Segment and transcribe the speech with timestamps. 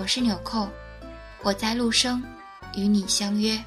[0.00, 0.68] 我是纽扣，
[1.42, 2.22] 我在陆生，
[2.76, 3.60] 与你相约。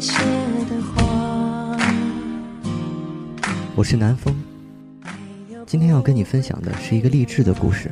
[0.00, 0.12] 写
[0.68, 1.76] 的话。
[3.74, 4.34] 我是南风，
[5.66, 7.90] 今天要跟你分享的是一个励志的故事。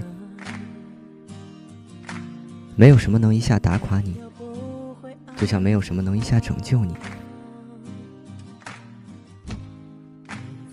[2.77, 4.17] 没有什么能一下打垮你，
[5.37, 6.95] 就像没有什么能一下拯救你。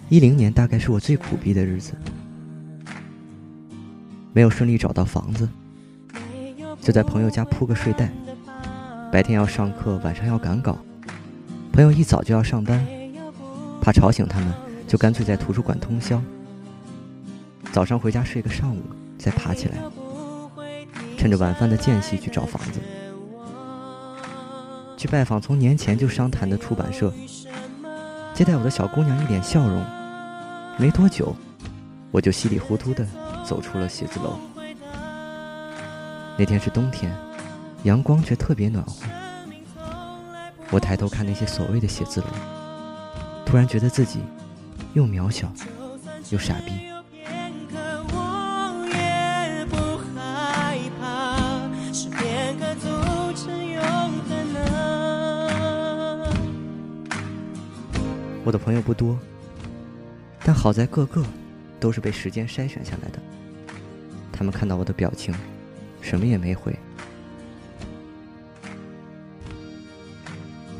[0.09, 1.93] 一零年大概是我最苦逼的日子，
[4.33, 5.47] 没有顺利找到房子，
[6.81, 8.11] 就在朋友家铺个睡袋。
[9.11, 10.77] 白天要上课，晚上要赶稿。
[11.71, 12.85] 朋友一早就要上班，
[13.81, 14.53] 怕吵醒他们，
[14.87, 16.21] 就干脆在图书馆通宵。
[17.71, 18.81] 早上回家睡个上午，
[19.17, 19.77] 再爬起来，
[21.17, 22.79] 趁着晚饭的间隙去找房子，
[24.97, 27.13] 去拜访从年前就商谈的出版社。
[28.33, 29.81] 接待我的小姑娘一脸笑容，
[30.77, 31.33] 没多久，
[32.11, 33.07] 我就稀里糊涂的
[33.45, 34.37] 走出了写字楼。
[36.37, 37.11] 那天是冬天。
[37.83, 39.07] 阳光却特别暖和。
[40.71, 42.27] 我抬头看那些所谓的写字楼，
[43.45, 44.21] 突然觉得自己
[44.93, 45.51] 又渺小
[46.29, 46.71] 又傻逼。
[58.43, 59.19] 我的朋友不多，
[60.43, 61.23] 但好在个个
[61.79, 63.19] 都是被时间筛选下来的。
[64.31, 65.33] 他们看到我的表情，
[66.01, 66.75] 什么也没回。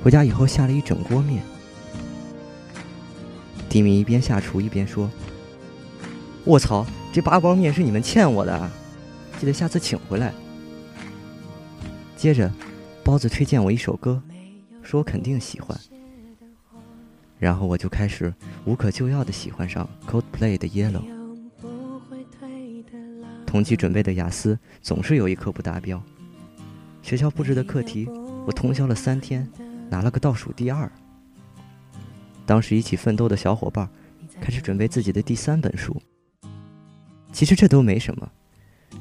[0.03, 1.44] 回家以后下了一整锅面，
[3.69, 5.09] 蒂米一边下厨一边说
[6.45, 8.69] ：“卧槽，这八包面是你们欠我的，
[9.40, 10.34] 记得下次请回来。”
[12.17, 12.51] 接着，
[13.03, 14.22] 包子推荐我一首歌，
[14.81, 15.79] 说我肯定喜欢。
[17.38, 18.34] 然后我就开始
[18.66, 21.03] 无可救药的喜欢上 Coldplay 的 Yellow。
[23.45, 26.01] 同期准备的雅思总是有一科不达标，
[27.03, 28.07] 学校布置的课题
[28.47, 29.47] 我通宵了三天。
[29.91, 30.90] 拿了个倒数第二。
[32.46, 33.88] 当时一起奋斗的小伙伴
[34.40, 36.02] 开始准备自己的第三本书。
[37.34, 38.31] 其实这都没什么，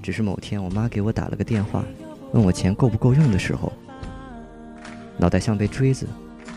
[0.03, 1.85] 只是某天我妈给我打了个电话，
[2.33, 3.73] 问我钱够不够用的时候，
[5.17, 6.09] 脑袋像被锥子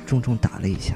[0.07, 0.95] 重重打了一下。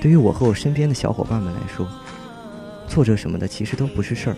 [0.00, 1.88] 对于我和我身边的小伙伴们来说。
[2.94, 4.36] 挫折什么的其实都不是事儿，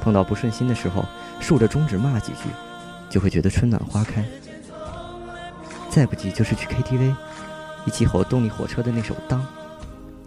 [0.00, 1.04] 碰到不顺心的时候，
[1.40, 2.48] 竖着中指骂几句，
[3.10, 4.24] 就会觉得春暖花开。
[5.88, 7.12] 再不济就是去 KTV，
[7.86, 9.40] 一起吼动力火车的那首《当》，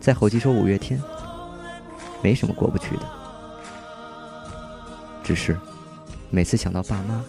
[0.01, 1.01] 再吼几首五月天，
[2.21, 3.03] 没什么过不去的。
[5.23, 5.57] 只是
[6.29, 7.23] 每次想到爸妈，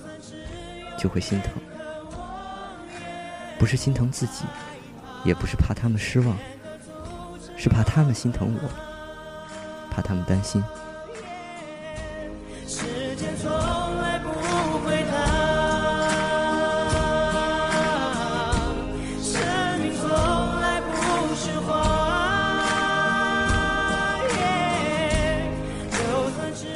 [0.99, 1.53] 就会心疼，
[3.61, 4.45] 不是心疼自己，
[5.23, 6.37] 也不是怕他们失望，
[7.57, 8.84] 是怕他们心疼我。
[9.95, 10.61] 怕他们担心。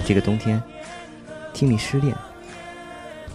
[0.06, 0.62] 这个冬天
[1.52, 2.16] ，Timmy 失恋，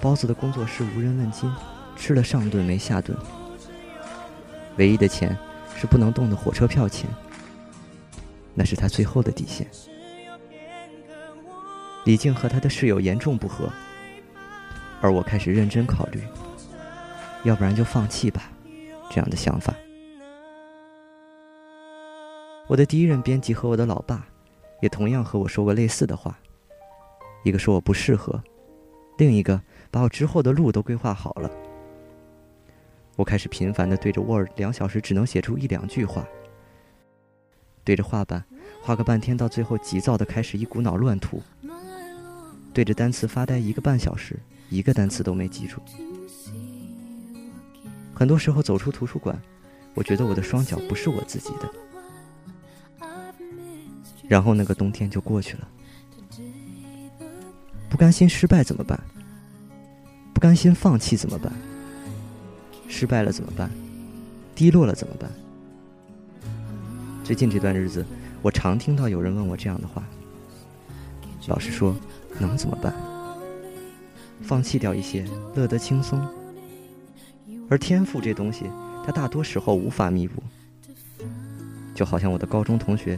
[0.01, 1.53] 包子的工作室无人问津，
[1.95, 3.15] 吃了上顿没下顿，
[4.77, 5.37] 唯一的钱
[5.75, 7.07] 是不能动的火车票钱，
[8.53, 9.67] 那是他最后的底线。
[12.05, 13.71] 李静和他的室友严重不和，
[15.01, 16.21] 而我开始认真考虑，
[17.43, 18.51] 要不然就放弃吧，
[19.09, 19.73] 这样的想法。
[22.67, 24.25] 我的第一任编辑和我的老爸，
[24.81, 26.37] 也同样和我说过类似的话，
[27.43, 28.41] 一个说我不适合，
[29.17, 31.49] 另一个把我之后的路都规划好了。
[33.15, 36.25] 我开始频繁地对着 Word 两小时只能写出一两句话，
[37.83, 38.43] 对着画板
[38.81, 41.41] 画个半天，到最后急躁的开始一股脑乱涂。
[42.73, 44.39] 对着单词发呆一个半小时，
[44.69, 45.81] 一个单词都没记住。
[48.13, 49.39] 很多时候走出图书馆，
[49.93, 51.69] 我觉得我的双脚不是我自己的。
[54.27, 55.67] 然后那个冬天就过去了。
[57.89, 58.99] 不甘心失败怎么办？
[60.33, 61.53] 不甘心放弃怎么办？
[62.87, 63.69] 失败了怎么办？
[64.55, 65.29] 低落了怎么办？
[67.23, 68.05] 最近这段日子，
[68.41, 70.03] 我常听到有人问我这样的话。
[71.47, 71.95] 老实说，
[72.39, 72.93] 能怎么办？
[74.41, 75.25] 放弃掉一些，
[75.55, 76.21] 乐得轻松。
[77.69, 78.65] 而天赋这东西，
[79.05, 80.43] 它大多时候无法弥补。
[81.95, 83.17] 就好像我的高中同学，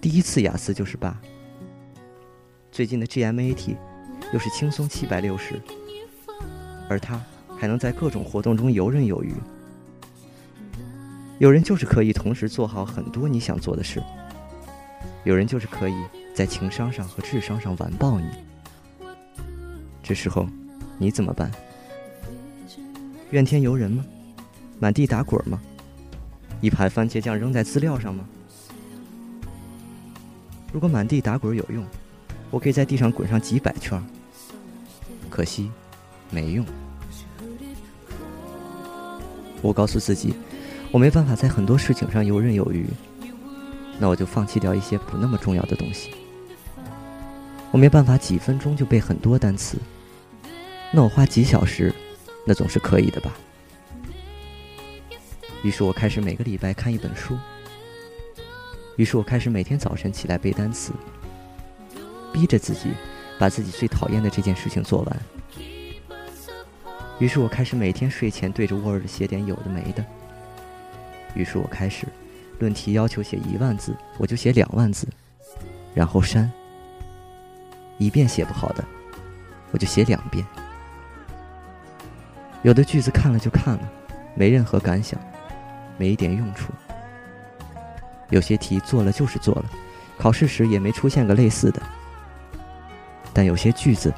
[0.00, 1.16] 第一次雅思就是八，
[2.72, 3.76] 最近的 GMAT，
[4.32, 5.60] 又是轻松七百六十，
[6.88, 7.20] 而他。
[7.56, 9.32] 还能在各种活动中游刃有余。
[11.38, 14.02] 有人就是可以同时做好很多你想做的事，
[15.24, 15.94] 有人就是可以
[16.34, 18.26] 在情商上和智商上完爆你。
[20.02, 20.46] 这时候，
[20.96, 21.50] 你怎么办？
[23.30, 24.04] 怨天尤人吗？
[24.78, 25.60] 满地打滚吗？
[26.60, 28.24] 一盘番茄酱扔在资料上吗？
[30.72, 31.84] 如果满地打滚有用，
[32.50, 34.00] 我可以在地上滚上几百圈。
[35.28, 35.70] 可惜，
[36.30, 36.64] 没用。
[39.62, 40.34] 我告诉自己，
[40.94, 42.86] 我没办法在很多事情上游刃有余，
[43.98, 46.12] 那我就放弃掉一些不那么重要的东西。
[47.72, 49.76] 我没办法几分钟就背很多单词，
[50.92, 51.92] 那我花几小时，
[52.46, 53.34] 那总是可以的吧。
[55.64, 57.36] 于是我开始每个礼拜看一本书，
[58.94, 60.92] 于是我开始每天早晨起来背单词，
[62.32, 62.92] 逼着自己
[63.36, 65.22] 把自己最讨厌的这件事情做完。
[67.18, 70.04] 于是我开始每天睡前对着 Word 写点有的没的。
[71.34, 72.06] 于是我开始，
[72.58, 75.06] 论题要求写一万字，我就写两万字，
[75.94, 76.50] 然后删。
[77.98, 78.84] 一遍写不好的，
[79.70, 80.44] 我就写两遍。
[82.62, 83.92] 有的句子看了就看了，
[84.34, 85.20] 没任何感想，
[85.96, 86.72] 没一点用处。
[88.30, 89.64] 有些题做了就是做了，
[90.18, 91.82] 考试时也没出现个类似的。
[93.32, 94.12] 但有些句子，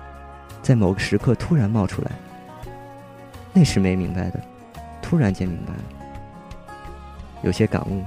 [0.62, 2.10] 在某个时刻突然冒出来。
[3.52, 4.40] 那时没明白的，
[5.02, 5.82] 突然间明白了。
[7.46, 8.04] 有些感悟，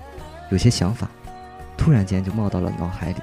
[0.51, 1.09] 有些想法，
[1.77, 3.15] 突然间就冒到了脑海里。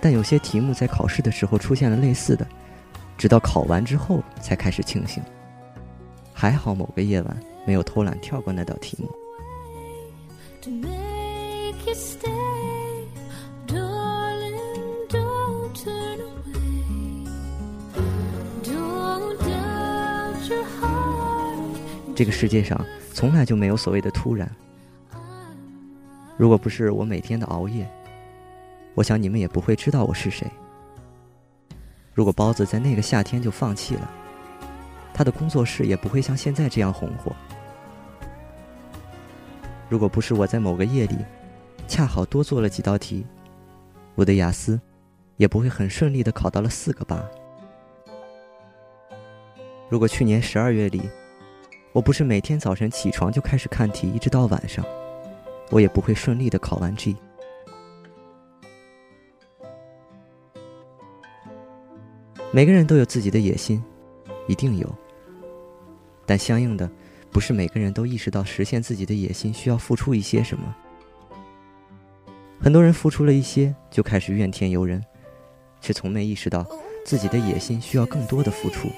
[0.00, 2.44] 但有些题目在考试的时候出现了类似的，
[3.16, 5.22] 直到考完之后才开始庆幸。
[6.34, 9.08] 还好某个夜晚没有偷懒跳过那道题目。
[22.14, 22.78] 这个世界上
[23.12, 24.50] 从来就没有所谓的突然。
[26.36, 27.88] 如果不是我每天的熬夜，
[28.94, 30.46] 我想你们也不会知道我是谁。
[32.14, 34.10] 如果包子在那个夏天就放弃了，
[35.14, 37.34] 他的工作室也不会像现在这样红火。
[39.88, 41.16] 如果不是我在某个夜里
[41.86, 43.24] 恰好多做了几道题，
[44.14, 44.80] 我的雅思
[45.36, 47.22] 也不会很顺利的考到了四个八。
[49.88, 51.02] 如果去年十二月里，
[51.92, 54.82] 我不是每天早晨起床就开始看题，一直到晚上，
[55.70, 57.14] 我也不会顺利的考完 G。
[62.50, 63.82] 每个人都有自己的野心，
[64.46, 64.90] 一定有。
[66.24, 66.90] 但相应的，
[67.30, 70.74] 不是每个人都意识到实现自己的野心需要付出一些什么。
[72.58, 75.04] 很多人付出了一些，就开始怨天尤人，
[75.82, 76.66] 却从没意识到
[77.04, 78.88] 自己的野心需要更多的付出，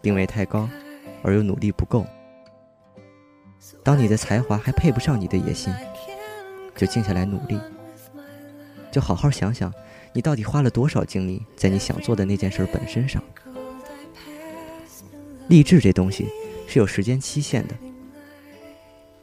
[0.00, 0.68] 定位太高。
[1.22, 2.06] 而又努力不够。
[3.82, 5.72] 当你的才华还配不上你的野心，
[6.76, 7.58] 就静下来努力，
[8.90, 9.72] 就好好想想，
[10.12, 13.22] 你到底花了多少精力在你想做的那件事本身上。
[15.48, 16.28] 励志这东西
[16.66, 17.74] 是有时间期限的，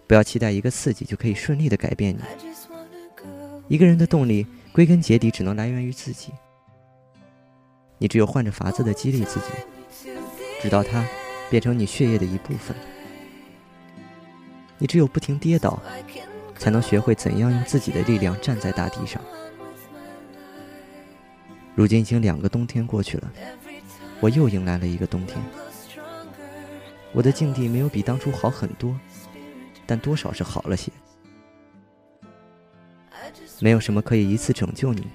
[0.08, 2.20] 不要期待一个刺激就可以顺利的改变你。
[3.68, 6.32] 一个人的动力归根结底只能来源于自己，
[7.98, 10.10] 你只有换着法子的激励自己，
[10.62, 11.06] 直到他。
[11.50, 12.76] 变成你血液的一部分。
[14.78, 15.82] 你只有不停跌倒，
[16.58, 19.22] 才能学会怎样用自己的力量站在大地上。
[21.74, 23.32] 如今已经两个冬天过去了，
[24.20, 25.38] 我又迎来了一个冬天。
[27.14, 28.98] 我的境地没有比当初好很多，
[29.86, 30.92] 但多少是好了些。
[33.60, 35.08] 没有什么可以一次拯救你，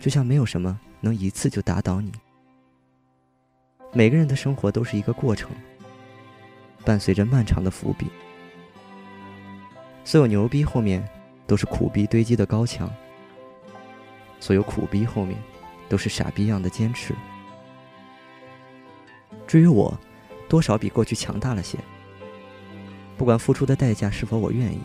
[0.00, 2.12] 就像没有什么能一次就打倒你。
[3.92, 5.50] 每个人的生活都是一个过程，
[6.84, 8.06] 伴随着漫长的伏笔。
[10.04, 11.06] 所有牛逼后面
[11.46, 12.90] 都是苦逼堆积的高墙，
[14.40, 15.38] 所有苦逼后面
[15.88, 17.14] 都是傻逼一样的坚持。
[19.46, 19.98] 至于我，
[20.48, 21.78] 多少比过去强大了些。
[23.16, 24.80] 不管付出的代价是否我愿意。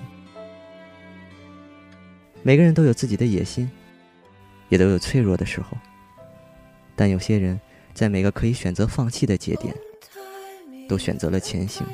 [2.42, 3.70] 每个人都有自己的野心，
[4.70, 5.78] 也都有脆弱的时候。
[6.96, 7.60] 但有些人，
[7.94, 9.74] 在每个可以选择放弃的节点，
[10.90, 11.86] 都选择了前行。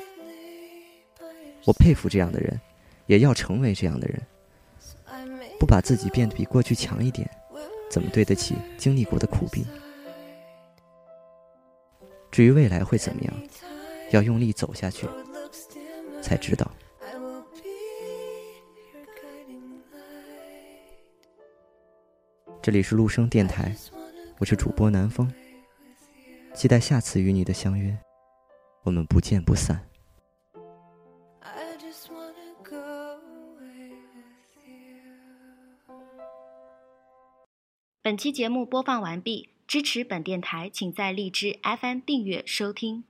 [1.65, 2.59] 我佩服这样的人，
[3.05, 4.21] 也要成为这样的人。
[5.59, 7.29] 不把自己变得比过去强一点，
[7.91, 9.65] 怎么对得起经历过的苦逼？
[12.31, 13.33] 至于未来会怎么样，
[14.11, 15.05] 要用力走下去，
[16.21, 16.71] 才知道。
[22.61, 23.75] 这里是陆生电台，
[24.37, 25.29] 我是主播南风，
[26.53, 27.97] 期待下次与你的相约，
[28.83, 29.85] 我们不见不散。
[38.01, 43.08] 本期节目播放完毕，支持本电台，请在荔枝 FM 订阅收听。